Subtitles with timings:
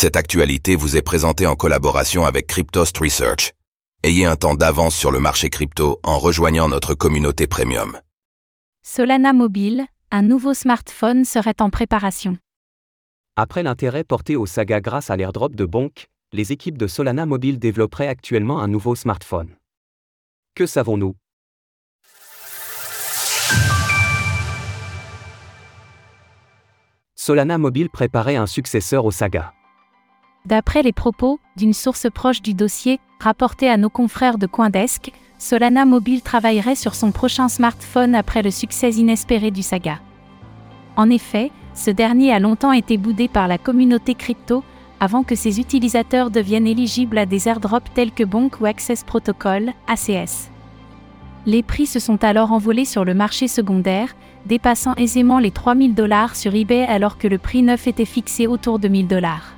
[0.00, 3.52] Cette actualité vous est présentée en collaboration avec Cryptost Research.
[4.02, 8.00] Ayez un temps d'avance sur le marché crypto en rejoignant notre communauté premium.
[8.82, 12.38] Solana Mobile, un nouveau smartphone serait en préparation.
[13.36, 17.58] Après l'intérêt porté au saga grâce à l'airdrop de Bonk, les équipes de Solana Mobile
[17.58, 19.54] développeraient actuellement un nouveau smartphone.
[20.54, 21.14] Que savons-nous?
[27.16, 29.52] Solana Mobile préparait un successeur au saga.
[30.46, 35.84] D'après les propos d'une source proche du dossier, rapporté à nos confrères de Coindesk, Solana
[35.84, 39.98] Mobile travaillerait sur son prochain smartphone après le succès inespéré du saga.
[40.96, 44.64] En effet, ce dernier a longtemps été boudé par la communauté crypto,
[44.98, 49.72] avant que ses utilisateurs deviennent éligibles à des airdrops tels que Bonk ou Access Protocol,
[49.88, 50.50] ACS.
[51.46, 56.36] Les prix se sont alors envolés sur le marché secondaire, dépassant aisément les 3000 dollars
[56.36, 59.54] sur eBay alors que le prix neuf était fixé autour de 1000 dollars.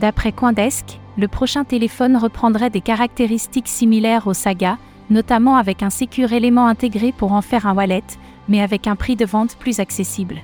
[0.00, 4.78] D'après Coindesk, le prochain téléphone reprendrait des caractéristiques similaires au Saga,
[5.10, 8.04] notamment avec un secure élément intégré pour en faire un wallet,
[8.48, 10.36] mais avec un prix de vente plus accessible.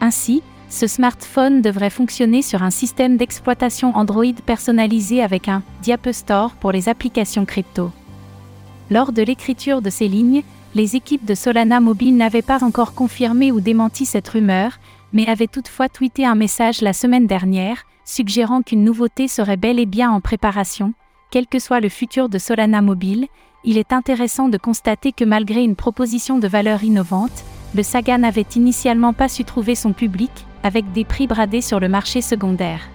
[0.00, 6.52] Ainsi, ce smartphone devrait fonctionner sur un système d'exploitation Android personnalisé avec un Diape Store
[6.52, 7.90] pour les applications crypto.
[8.90, 10.42] Lors de l'écriture de ces lignes,
[10.74, 14.78] les équipes de Solana Mobile n'avaient pas encore confirmé ou démenti cette rumeur,
[15.12, 19.86] mais avaient toutefois tweeté un message la semaine dernière, suggérant qu'une nouveauté serait bel et
[19.86, 20.94] bien en préparation,
[21.30, 23.26] quel que soit le futur de Solana Mobile,
[23.64, 28.46] il est intéressant de constater que malgré une proposition de valeur innovante, le Saga n'avait
[28.54, 30.30] initialement pas su trouver son public,
[30.62, 32.88] avec des prix bradés sur le marché secondaire.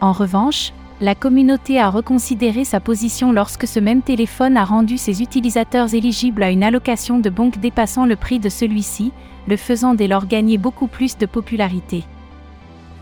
[0.00, 5.22] En revanche, la communauté a reconsidéré sa position lorsque ce même téléphone a rendu ses
[5.22, 9.12] utilisateurs éligibles à une allocation de banque dépassant le prix de celui-ci,
[9.48, 12.04] le faisant dès lors gagner beaucoup plus de popularité.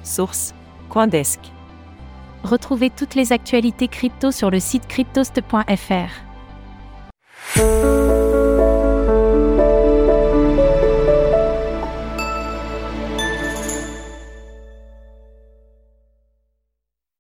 [0.05, 0.55] Source
[0.89, 1.41] Coindesk.
[2.45, 6.29] Retrouvez toutes les actualités crypto sur le site cryptost.fr.